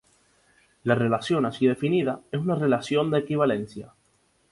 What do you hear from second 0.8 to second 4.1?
La relación así definida es una relación de equivalencia.